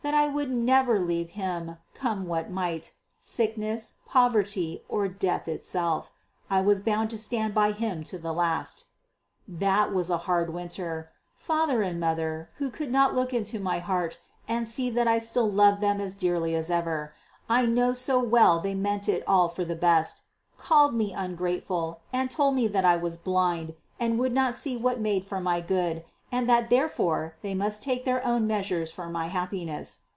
[0.00, 6.12] that I would never leave him, come what might, sickness, poverty, or death itself.
[6.48, 8.86] I was bound to stand by him to the last.
[9.46, 11.10] That was a hard winter.
[11.34, 15.50] Father and mother, who could not look into my heart and see that I still
[15.50, 17.12] loved them as dearly as ever
[17.48, 20.22] I know so well they meant it all for the best
[20.56, 25.00] called me ungrateful and told me that I was blind and would not see what
[25.00, 29.28] made for my good, and that therefore they must take their own measures for my
[29.28, 30.00] happiness.